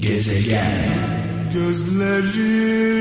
[0.00, 0.72] Gezegen
[1.54, 3.00] Gözlerin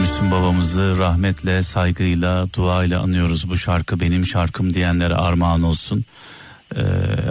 [0.00, 3.50] Müslüm babamızı rahmetle, saygıyla, duayla anıyoruz.
[3.50, 6.04] Bu şarkı benim şarkım diyenlere armağan olsun.
[6.76, 6.80] Ee,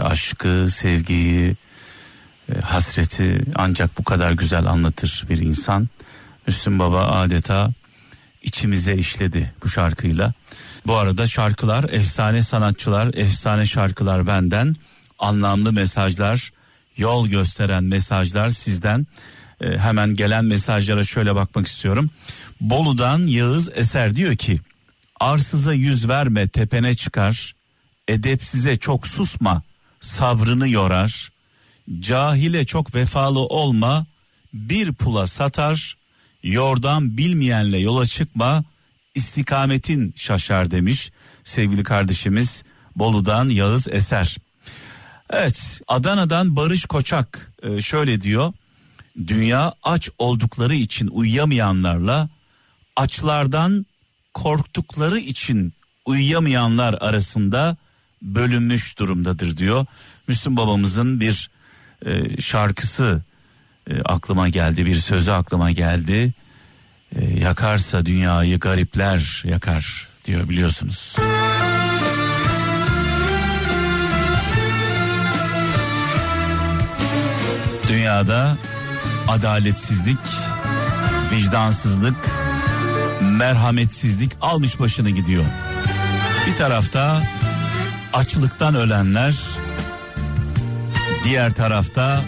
[0.04, 1.56] aşkı, sevgiyi,
[2.50, 5.88] e, hasreti ancak bu kadar güzel anlatır bir insan.
[6.48, 7.72] Müslüm Baba adeta
[8.44, 10.34] içimize işledi bu şarkıyla.
[10.88, 14.76] Bu arada şarkılar, efsane sanatçılar, efsane şarkılar benden,
[15.20, 16.52] anlamlı mesajlar,
[16.98, 19.08] yol gösteren mesajlar sizden.
[19.62, 22.10] E, hemen gelen mesajlara şöyle bakmak istiyorum.
[22.62, 24.60] Bolu'dan Yağız Eser diyor ki,
[25.20, 27.56] arsıza yüz verme tepene çıkar,
[28.08, 29.62] edepsize çok susma,
[30.02, 31.32] sabrını yorar,
[32.00, 34.06] cahile çok vefalı olma,
[34.54, 35.98] bir pula satar,
[36.44, 38.64] yordan bilmeyenle yola çıkma,
[39.16, 41.12] istikametin şaşar demiş
[41.44, 42.64] sevgili kardeşimiz
[42.96, 44.38] Bolu'dan Yağız Eser.
[45.30, 48.54] Evet Adana'dan Barış Koçak e, şöyle diyor.
[49.28, 52.30] Dünya aç oldukları için uyuyamayanlarla
[52.96, 53.86] açlardan
[54.34, 55.74] korktukları için
[56.06, 57.78] uyuyamayanlar arasında
[58.22, 59.86] bölünmüş durumdadır diyor.
[60.28, 61.50] Müslüm babamızın bir
[62.06, 63.24] e, şarkısı
[63.90, 66.34] e, aklıma geldi, bir sözü aklıma geldi.
[67.16, 71.18] E, yakarsa dünyayı garipler yakar diyor biliyorsunuz.
[77.88, 78.58] Dünyada
[79.28, 80.18] adaletsizlik,
[81.32, 82.16] vicdansızlık,
[83.22, 85.46] merhametsizlik almış başını gidiyor.
[86.48, 87.24] Bir tarafta
[88.14, 89.36] açlıktan ölenler,
[91.24, 92.22] diğer tarafta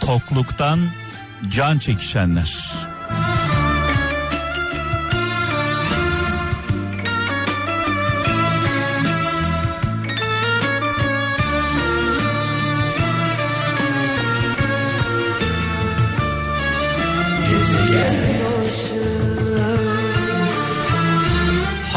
[0.00, 0.80] tokluktan
[1.48, 2.58] can çekişenler.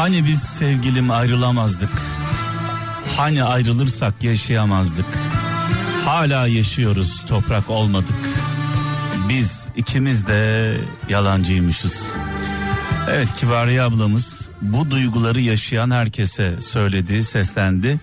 [0.02, 2.02] Hani biz sevgilim ayrılamazdık?
[3.16, 5.06] Hani ayrılırsak yaşayamazdık?
[6.04, 8.16] Hala yaşıyoruz toprak olmadık.
[9.28, 10.74] Biz ikimiz de
[11.08, 12.16] yalancıymışız.
[13.10, 18.00] Evet Kibariye ablamız bu duyguları yaşayan herkese söyledi, seslendi.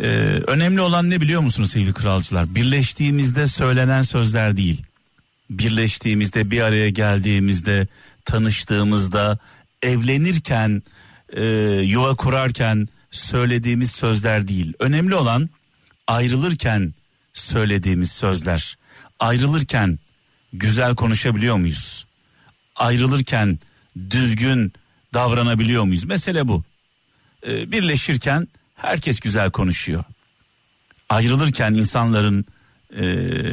[0.00, 0.06] Ee,
[0.46, 2.54] önemli olan ne biliyor musunuz sevgili kralcılar?
[2.54, 4.82] Birleştiğimizde söylenen sözler değil.
[5.50, 7.86] Birleştiğimizde bir araya geldiğimizde
[8.24, 9.38] tanıştığımızda
[9.82, 10.82] evlenirken
[11.32, 11.44] e,
[11.82, 14.72] yuva kurarken söylediğimiz sözler değil.
[14.78, 15.50] Önemli olan
[16.06, 16.94] ayrılırken
[17.32, 18.76] söylediğimiz sözler.
[19.20, 19.98] Ayrılırken
[20.52, 22.06] güzel konuşabiliyor muyuz?
[22.76, 23.58] Ayrılırken
[24.10, 24.72] düzgün
[25.14, 26.04] davranabiliyor muyuz?
[26.04, 26.64] Mesele bu.
[27.46, 30.04] Ee, birleşirken herkes güzel konuşuyor.
[31.08, 32.44] Ayrılırken insanların
[32.96, 33.04] e,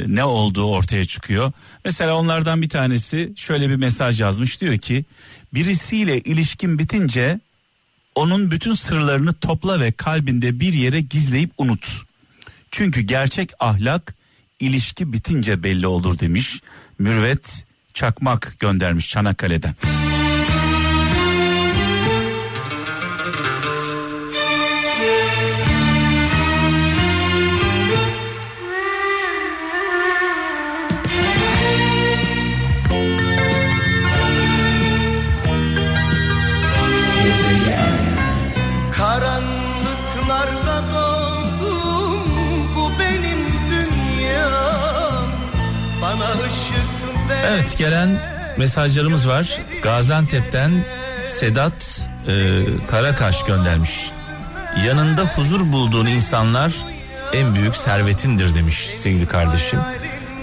[0.07, 1.51] ne olduğu ortaya çıkıyor.
[1.85, 5.06] Mesela onlardan bir tanesi şöyle bir mesaj yazmış diyor ki
[5.53, 7.39] birisiyle ilişkin bitince
[8.16, 12.01] onun bütün sırlarını topla ve kalbinde bir yere gizleyip unut.
[12.72, 14.16] Çünkü gerçek ahlak
[14.59, 16.62] ilişki bitince belli olur demiş.
[17.00, 19.75] Mürvet Çakmak göndermiş Çanakkale'den.
[48.58, 49.59] Mesajlarımız var.
[49.84, 50.86] Gaziantep'ten
[51.25, 54.12] Sedat e, Karakaş göndermiş.
[54.86, 56.74] Yanında huzur bulduğun insanlar
[57.34, 59.80] en büyük servetindir demiş sevgili kardeşim.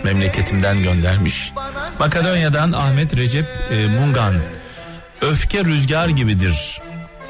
[0.05, 1.53] Memleketimden göndermiş.
[1.99, 4.35] Makedonya'dan Ahmet Recep e, Mungan.
[5.21, 6.81] Öfke rüzgar gibidir.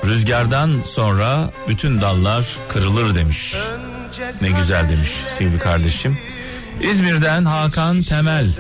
[0.05, 3.55] Rüzgardan sonra bütün dallar kırılır demiş.
[4.43, 6.19] Ne güzel demiş sevgili kardeşim.
[6.81, 8.51] İzmir'den Hakan Temel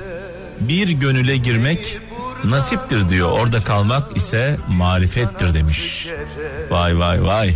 [0.60, 1.98] bir gönüle girmek
[2.44, 3.30] nasiptir diyor.
[3.30, 6.06] Orada kalmak ise marifettir demiş.
[6.70, 7.54] Vay vay vay.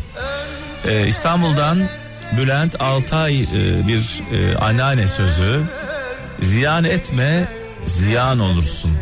[0.84, 1.88] Ee, İstanbul'dan
[2.36, 3.46] Bülent Altay e,
[3.88, 5.62] bir e, anneanne sözü.
[6.40, 7.48] Ziyan etme,
[7.84, 8.92] ziyan olursun.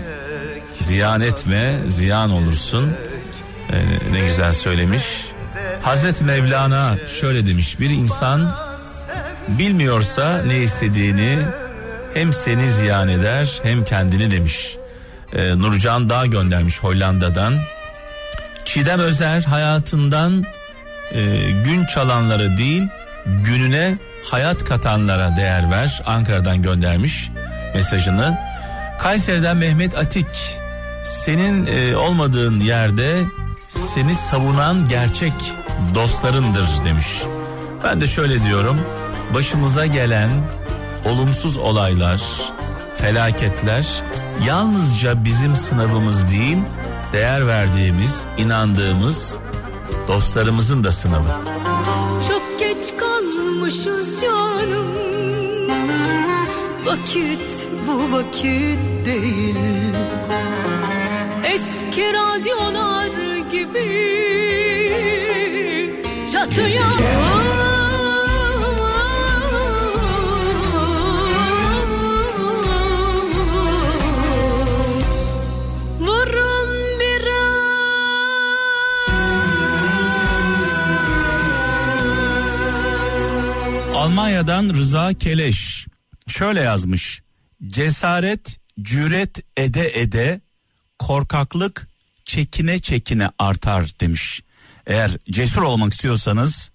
[0.81, 2.93] Ziyan etme, ziyan olursun.
[3.73, 5.03] Ee, ne güzel söylemiş.
[5.83, 7.81] Hazreti Mevlana şöyle demiş.
[7.81, 8.57] Bir insan
[9.49, 11.39] bilmiyorsa ne istediğini
[12.15, 14.77] hem seni ziyan eder hem kendini demiş.
[15.37, 17.55] Ee, Nurcan Dağ göndermiş Hollanda'dan.
[18.65, 20.45] Çiğdem Özer hayatından
[21.13, 22.83] e, gün çalanları değil
[23.27, 26.03] gününe hayat katanlara değer ver.
[26.07, 27.31] Ankara'dan göndermiş
[27.75, 28.39] mesajını.
[28.99, 30.61] Kayseri'den Mehmet Atik
[31.05, 33.23] senin e, olmadığın yerde
[33.69, 35.33] seni savunan gerçek
[35.95, 37.07] dostlarındır demiş.
[37.85, 38.81] Ben de şöyle diyorum.
[39.35, 40.31] Başımıza gelen
[41.05, 42.23] olumsuz olaylar,
[43.03, 44.03] felaketler
[44.47, 46.59] yalnızca bizim sınavımız değil,
[47.13, 49.37] değer verdiğimiz, inandığımız
[50.09, 51.29] dostlarımızın da sınavı.
[52.29, 54.87] Çok geç kalmışız canım.
[56.85, 59.95] Vakit bu vakit değil.
[61.45, 63.09] Eski radyolar
[63.51, 64.03] gibi
[66.33, 67.82] çatıya Vurun
[84.43, 85.87] Almanya'dan Rıza Keleş
[86.27, 87.23] şöyle yazmış.
[87.67, 90.41] Cesaret, cüret ede ede
[90.99, 91.89] korkaklık
[92.25, 94.43] çekine çekine artar demiş.
[94.87, 96.71] Eğer cesur olmak istiyorsanız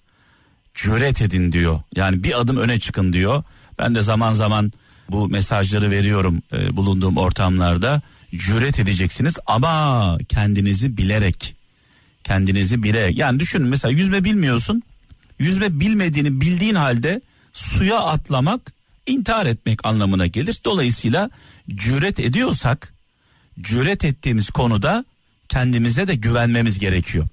[0.75, 1.81] cüret edin diyor.
[1.95, 3.43] Yani bir adım öne çıkın diyor.
[3.79, 4.71] Ben de zaman zaman
[5.09, 8.01] bu mesajları veriyorum e, bulunduğum ortamlarda.
[8.35, 11.55] Cüret edeceksiniz ama kendinizi bilerek.
[12.23, 13.17] Kendinizi bilerek.
[13.17, 14.83] Yani düşünün mesela yüzme bilmiyorsun.
[15.39, 17.21] Yüzme bilmediğini bildiğin halde
[17.57, 18.73] suya atlamak
[19.05, 20.57] intihar etmek anlamına gelir.
[20.65, 21.29] Dolayısıyla
[21.69, 22.93] cüret ediyorsak
[23.59, 25.05] cüret ettiğimiz konuda
[25.49, 27.27] kendimize de güvenmemiz gerekiyor.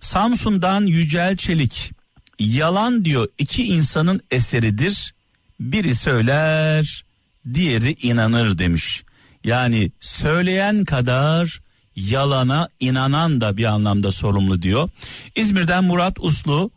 [0.00, 1.92] Samsun'dan Yücel Çelik
[2.38, 5.14] yalan diyor iki insanın eseridir.
[5.60, 7.04] Biri söyler,
[7.54, 9.02] diğeri inanır demiş.
[9.44, 11.60] Yani söyleyen kadar
[11.96, 14.90] yalana inanan da bir anlamda sorumlu diyor.
[15.36, 16.70] İzmir'den Murat Uslu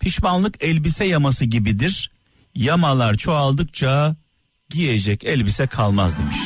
[0.00, 2.10] pişmanlık elbise yaması gibidir.
[2.54, 4.16] Yamalar çoğaldıkça
[4.68, 6.36] giyecek elbise kalmaz demiş.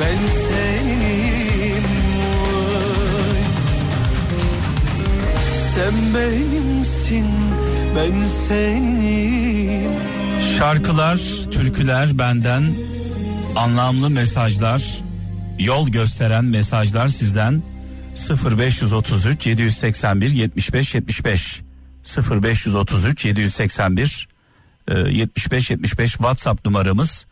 [0.00, 1.13] ben senim
[6.14, 7.26] benimsin
[7.96, 9.92] ben senim
[10.58, 11.20] Şarkılar,
[11.50, 12.64] türküler benden
[13.56, 15.00] anlamlı mesajlar,
[15.58, 17.62] yol gösteren mesajlar sizden
[18.58, 21.60] 0533 781 75 75
[22.30, 24.28] 0533 781
[24.88, 27.26] e, 75 75 WhatsApp numaramız.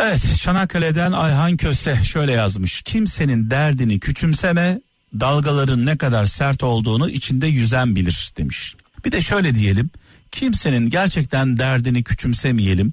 [0.00, 2.82] Evet Çanakkale'den Ayhan Köse şöyle yazmış.
[2.82, 4.80] Kimsenin derdini küçümseme,
[5.20, 8.76] dalgaların ne kadar sert olduğunu içinde yüzen bilir demiş.
[9.04, 9.90] Bir de şöyle diyelim.
[10.30, 12.92] Kimsenin gerçekten derdini küçümsemeyelim.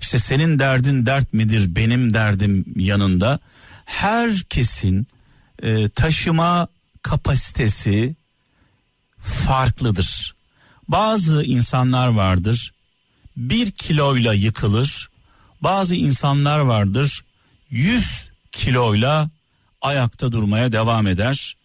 [0.00, 3.38] İşte senin derdin dert midir benim derdim yanında.
[3.84, 5.06] Herkesin
[5.62, 6.68] e, taşıma
[7.02, 8.16] kapasitesi
[9.18, 10.34] farklıdır.
[10.88, 12.74] Bazı insanlar vardır
[13.36, 15.10] bir kiloyla yıkılır.
[15.60, 17.24] Bazı insanlar vardır
[17.70, 19.30] 100 kiloyla
[19.84, 21.56] ayakta durmaya devam eder.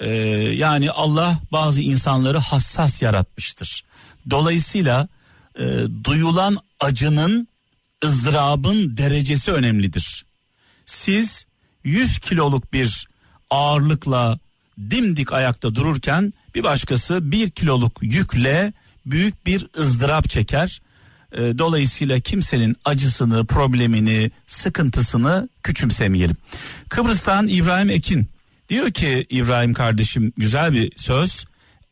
[0.00, 0.08] Ee,
[0.56, 3.84] yani Allah bazı insanları hassas yaratmıştır.
[4.30, 5.08] Dolayısıyla
[5.58, 5.64] e,
[6.04, 7.48] duyulan acının
[8.04, 10.24] ızdırabın derecesi önemlidir.
[10.86, 11.46] Siz
[11.84, 13.08] 100 kiloluk bir
[13.50, 14.38] ağırlıkla
[14.90, 18.72] dimdik ayakta dururken bir başkası 1 kiloluk yükle
[19.06, 20.80] büyük bir ızdırap çeker.
[21.32, 26.36] E, dolayısıyla kimsenin acısını, problemini, sıkıntısını küçümsemeyelim.
[26.88, 28.28] Kıbrıs'tan İbrahim Ekin
[28.68, 31.44] diyor ki İbrahim kardeşim güzel bir söz.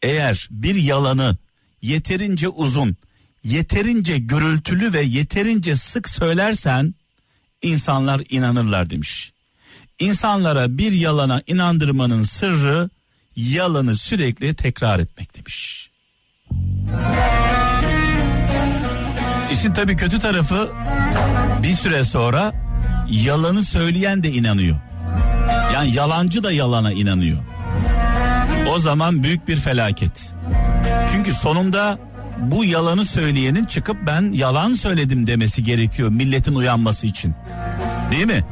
[0.03, 1.37] Eğer bir yalanı
[1.83, 2.97] yeterince uzun,
[3.45, 6.95] yeterince gürültülü ve yeterince sık söylersen
[7.63, 9.33] insanlar inanırlar demiş.
[9.99, 12.91] İnsanlara bir yalana inandırmanın sırrı
[13.37, 15.91] yalanı sürekli tekrar etmek demiş.
[19.53, 20.71] İşin tabii kötü tarafı
[21.63, 22.53] bir süre sonra
[23.11, 24.77] yalanı söyleyen de inanıyor.
[25.75, 27.39] Yani yalancı da yalana inanıyor.
[28.75, 30.35] O zaman büyük bir felaket.
[31.13, 31.99] Çünkü sonunda
[32.39, 37.35] bu yalanı söyleyenin çıkıp ben yalan söyledim demesi gerekiyor milletin uyanması için.
[38.11, 38.45] Değil mi?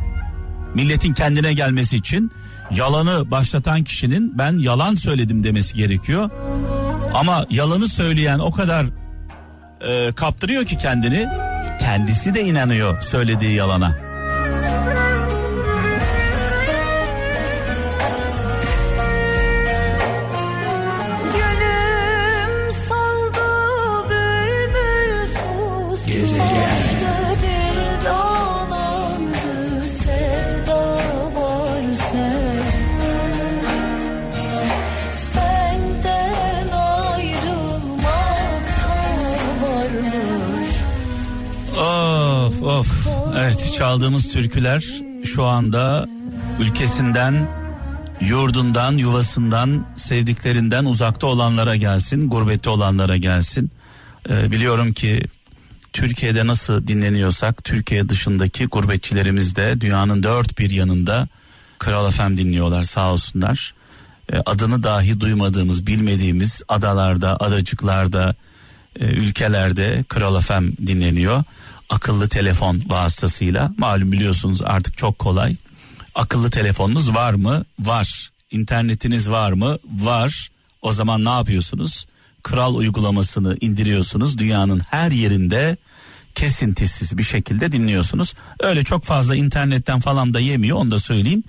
[0.74, 2.32] Milletin kendine gelmesi için
[2.70, 6.30] yalanı başlatan kişinin ben yalan söyledim demesi gerekiyor.
[7.14, 8.86] Ama yalanı söyleyen o kadar
[9.80, 11.28] e, kaptırıyor ki kendini.
[11.80, 13.94] Kendisi de inanıyor söylediği yalana.
[21.34, 23.40] Gülüm saldı
[24.10, 26.06] bülbül sus.
[26.06, 26.77] Gezeceğim.
[43.78, 44.84] Çaldığımız türküler
[45.24, 46.06] şu anda
[46.60, 47.48] ülkesinden,
[48.20, 53.70] yurdundan, yuvasından, sevdiklerinden uzakta olanlara gelsin, gurbette olanlara gelsin.
[54.30, 55.22] Ee, biliyorum ki
[55.92, 61.28] Türkiye'de nasıl dinleniyorsak Türkiye dışındaki gurbetçilerimiz de dünyanın dört bir yanında
[61.78, 63.74] Kral FM dinliyorlar sağ olsunlar.
[64.32, 68.34] Ee, adını dahi duymadığımız, bilmediğimiz adalarda, adacıklarda,
[69.00, 71.44] e, ülkelerde Kral FM dinleniyor.
[71.88, 75.56] Akıllı telefon vasıtasıyla malum biliyorsunuz artık çok kolay.
[76.14, 77.64] Akıllı telefonunuz var mı?
[77.80, 78.30] Var.
[78.50, 79.76] İnternetiniz var mı?
[79.98, 80.48] Var.
[80.82, 82.06] O zaman ne yapıyorsunuz?
[82.42, 84.38] Kral uygulamasını indiriyorsunuz.
[84.38, 85.76] Dünyanın her yerinde
[86.34, 88.34] kesintisiz bir şekilde dinliyorsunuz.
[88.60, 91.44] Öyle çok fazla internetten falan da yemiyor onu da söyleyeyim.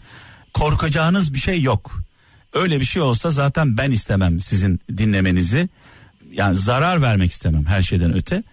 [0.54, 2.04] Korkacağınız bir şey yok.
[2.54, 5.70] Öyle bir şey olsa zaten ben istemem sizin dinlemenizi.
[6.32, 8.44] Yani zarar vermek istemem her şeyden öte.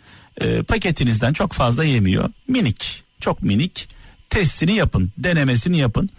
[0.40, 2.30] E, paketinizden çok fazla yemiyor.
[2.48, 3.88] Minik, çok minik.
[4.30, 6.10] Testini yapın, denemesini yapın.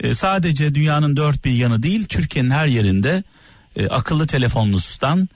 [0.00, 3.22] E, sadece dünyanın dört bir yanı değil, Türkiye'nin her yerinde
[3.76, 5.28] e, akıllı telefonunuzdan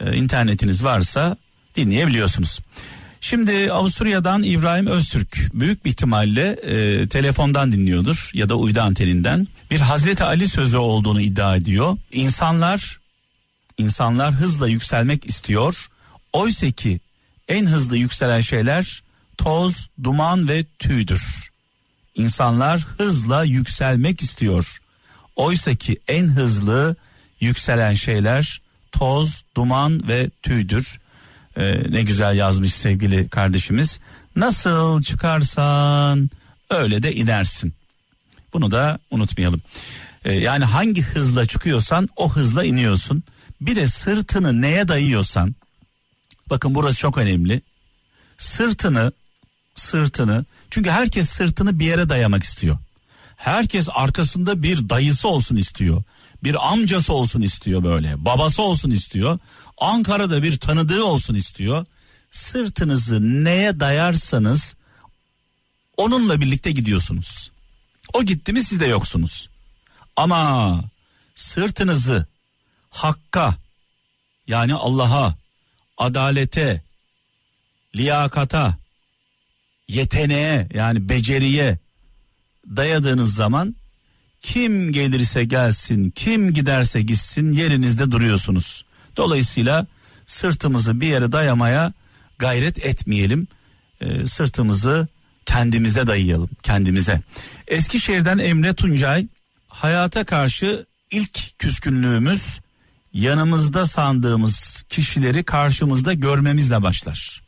[0.00, 1.36] e, internetiniz varsa
[1.76, 2.60] dinleyebiliyorsunuz.
[3.20, 9.48] Şimdi Avusturya'dan İbrahim Öztürk büyük bir ihtimalle e, telefondan dinliyordur ya da uydu anteninden.
[9.70, 11.96] Bir Hazreti Ali sözü olduğunu iddia ediyor.
[12.12, 12.98] İnsanlar
[13.78, 15.88] insanlar hızla yükselmek istiyor.
[16.32, 17.00] Oysa ki
[17.48, 19.02] en hızlı yükselen şeyler
[19.38, 21.50] toz, duman ve tüydür.
[22.14, 24.78] İnsanlar hızla yükselmek istiyor.
[25.36, 26.96] Oysa ki en hızlı
[27.40, 28.62] yükselen şeyler
[28.92, 31.00] toz, duman ve tüydür.
[31.56, 34.00] Ee, ne güzel yazmış sevgili kardeşimiz.
[34.36, 36.30] Nasıl çıkarsan
[36.70, 37.74] öyle de inersin.
[38.52, 39.62] Bunu da unutmayalım.
[40.24, 43.22] Ee, yani hangi hızla çıkıyorsan o hızla iniyorsun.
[43.60, 45.54] Bir de sırtını neye dayıyorsan
[46.50, 47.62] bakın burası çok önemli.
[48.38, 49.12] Sırtını
[49.74, 52.78] sırtını çünkü herkes sırtını bir yere dayamak istiyor.
[53.36, 56.02] Herkes arkasında bir dayısı olsun istiyor.
[56.44, 58.24] Bir amcası olsun istiyor böyle.
[58.24, 59.38] Babası olsun istiyor.
[59.78, 61.86] Ankara'da bir tanıdığı olsun istiyor.
[62.30, 64.76] Sırtınızı neye dayarsanız
[65.96, 67.52] onunla birlikte gidiyorsunuz.
[68.14, 69.48] O gitti mi siz de yoksunuz.
[70.16, 70.80] Ama
[71.34, 72.26] sırtınızı
[72.90, 73.54] hakka
[74.46, 75.34] yani Allah'a,
[75.98, 76.82] adalete,
[77.96, 78.76] liyakata,
[79.88, 81.78] yeteneğe yani beceriye
[82.76, 83.76] dayadığınız zaman
[84.40, 88.84] kim gelirse gelsin, kim giderse gitsin yerinizde duruyorsunuz.
[89.16, 89.86] Dolayısıyla
[90.26, 91.92] sırtımızı bir yere dayamaya
[92.38, 93.48] gayret etmeyelim.
[94.00, 95.08] Ee, sırtımızı
[95.46, 97.20] kendimize dayayalım, kendimize.
[97.68, 99.26] Eskişehir'den Emre Tuncay,
[99.68, 102.60] hayata karşı ilk küskünlüğümüz
[103.12, 107.42] yanımızda sandığımız kişileri karşımızda görmemizle başlar.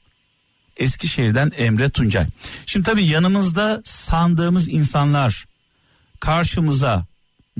[0.77, 2.27] Eskişehir'den Emre Tuncay.
[2.67, 5.47] Şimdi tabii yanımızda sandığımız insanlar
[6.21, 7.07] karşımıza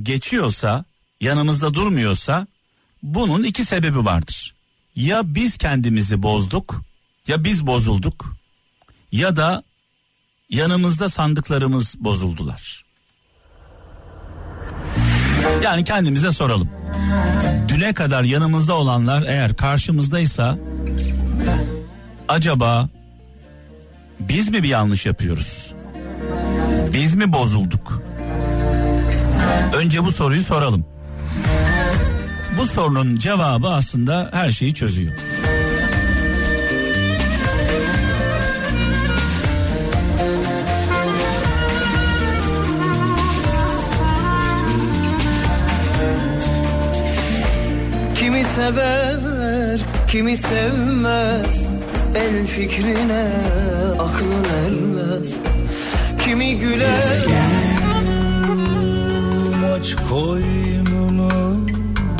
[0.01, 0.85] geçiyorsa,
[1.21, 2.47] yanımızda durmuyorsa
[3.03, 4.55] bunun iki sebebi vardır.
[4.95, 6.81] Ya biz kendimizi bozduk,
[7.27, 8.35] ya biz bozulduk
[9.11, 9.63] ya da
[10.49, 12.85] yanımızda sandıklarımız bozuldular.
[15.63, 16.69] Yani kendimize soralım.
[17.69, 20.57] Düne kadar yanımızda olanlar eğer karşımızdaysa
[22.27, 22.89] acaba
[24.19, 25.73] biz mi bir yanlış yapıyoruz?
[26.93, 28.01] Biz mi bozulduk?
[29.75, 30.85] Önce bu soruyu soralım.
[32.57, 35.13] Bu sorunun cevabı aslında her şeyi çözüyor.
[48.59, 51.69] Sever, kimi sevmez.
[52.15, 53.27] El fikrine
[53.99, 55.29] aklın ermez.
[56.23, 57.17] Kimi güler.
[59.73, 61.59] Aç koynunu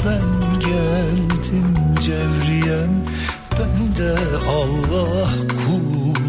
[0.05, 0.29] ben
[0.59, 1.69] geldim
[2.05, 2.93] cevriyem
[3.59, 4.13] Ben de
[4.49, 5.29] Allah
[5.65, 6.19] kuluyum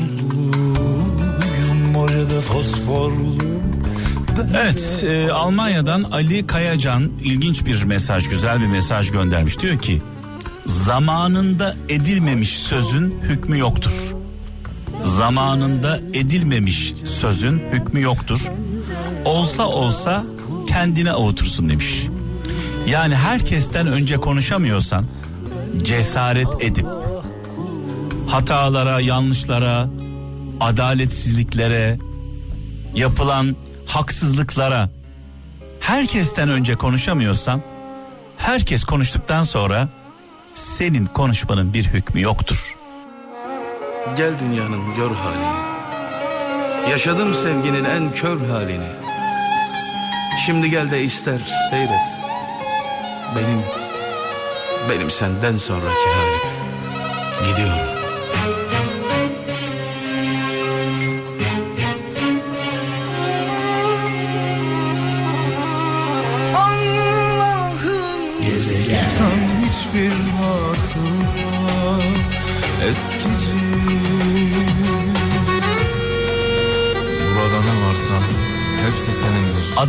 [1.96, 3.49] Orada fosforluyum
[4.56, 10.02] Evet e, Almanya'dan Ali Kayacan ilginç bir mesaj güzel bir mesaj göndermiş diyor ki
[10.66, 14.14] zamanında edilmemiş sözün hükmü yoktur.
[15.02, 18.40] Zamanında edilmemiş sözün hükmü yoktur.
[19.24, 20.24] Olsa olsa
[20.68, 22.06] kendine avutursun demiş.
[22.86, 25.04] Yani herkesten önce konuşamıyorsan
[25.82, 26.86] cesaret edip
[28.26, 29.88] hatalara, yanlışlara,
[30.60, 31.98] adaletsizliklere,
[32.94, 33.56] yapılan
[33.90, 34.88] haksızlıklara
[35.80, 37.62] herkesten önce konuşamıyorsan
[38.36, 39.88] herkes konuştuktan sonra
[40.54, 42.76] senin konuşmanın bir hükmü yoktur.
[44.16, 45.70] Gel dünyanın gör halini.
[46.90, 48.92] Yaşadım sevginin en kör halini.
[50.46, 52.08] Şimdi gel de ister seyret.
[53.36, 53.62] Benim,
[54.90, 56.49] benim senden sonraki halim.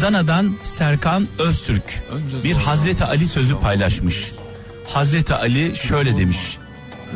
[0.02, 2.04] Adana'dan Serkan Öztürk
[2.44, 4.32] bir Hazreti Ali sözü paylaşmış.
[4.88, 6.58] Hazreti Ali şöyle demiş.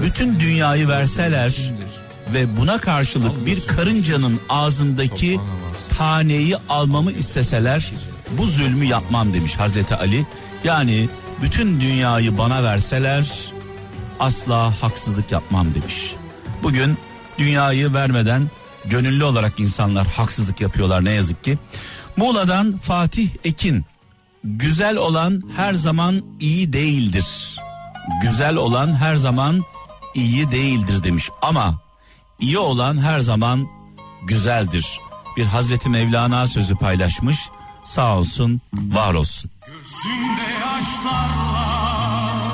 [0.01, 1.73] Bütün dünyayı verseler
[2.33, 5.39] ve buna karşılık bir karıncanın ağzındaki
[5.97, 7.91] taneyi almamı isteseler
[8.37, 10.25] bu zulmü yapmam demiş Hazreti Ali.
[10.63, 11.09] Yani
[11.41, 13.51] bütün dünyayı bana verseler
[14.19, 16.15] asla haksızlık yapmam demiş.
[16.63, 16.97] Bugün
[17.37, 18.49] dünyayı vermeden
[18.85, 21.57] gönüllü olarak insanlar haksızlık yapıyorlar ne yazık ki.
[22.17, 23.85] Muğla'dan Fatih Ekin
[24.43, 27.59] güzel olan her zaman iyi değildir.
[28.21, 29.63] Güzel olan her zaman
[30.15, 31.79] iyi değildir demiş ama
[32.39, 33.67] iyi olan her zaman
[34.23, 34.99] güzeldir.
[35.37, 37.49] Bir Hazreti Mevlana sözü paylaşmış.
[37.83, 39.51] Sağ olsun, var olsun.
[39.65, 42.44] Gözünde yaşlarla bana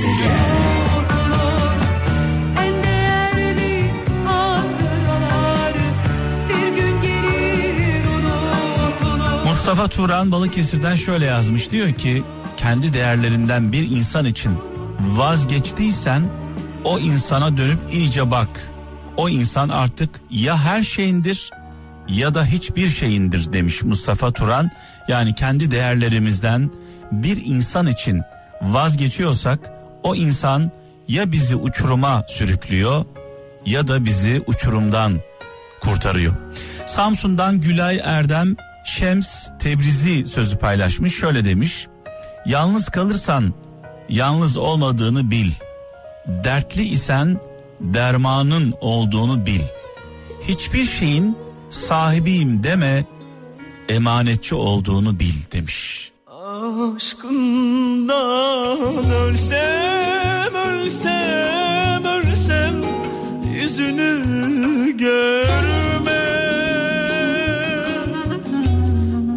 [0.00, 0.30] Gezegen.
[9.44, 12.22] Mustafa Turan Balıkesir'den şöyle yazmış diyor ki
[12.56, 14.58] kendi değerlerinden bir insan için
[15.00, 16.22] vazgeçtiysen
[16.84, 18.70] o insana dönüp iyice bak.
[19.16, 21.50] O insan artık ya her şeyindir
[22.08, 24.70] ya da hiçbir şeyindir demiş Mustafa Turan.
[25.08, 26.70] Yani kendi değerlerimizden
[27.12, 28.22] bir insan için
[28.62, 30.72] vazgeçiyorsak o insan
[31.08, 33.04] ya bizi uçuruma sürüklüyor
[33.66, 35.20] ya da bizi uçurumdan
[35.80, 36.34] kurtarıyor.
[36.86, 41.20] Samsun'dan Gülay Erdem Şems Tebrizi sözü paylaşmış.
[41.20, 41.86] Şöyle demiş.
[42.46, 43.54] Yalnız kalırsan
[44.08, 45.50] yalnız olmadığını bil.
[46.26, 47.40] Dertli isen
[47.80, 49.60] dermanın olduğunu bil.
[50.48, 51.36] Hiçbir şeyin
[51.70, 53.04] sahibiyim deme
[53.88, 56.10] emanetçi olduğunu bil demiş.
[58.10, 62.80] Aşkından ölsem ölsem ölsem
[63.54, 66.10] yüzünü görmem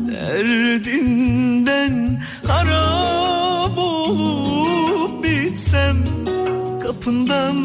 [0.07, 1.93] Derdinden
[2.47, 5.97] harap olup bitsem
[6.83, 7.57] kapından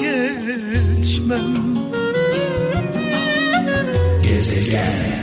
[0.00, 1.54] geçmem.
[4.22, 5.21] Gezegen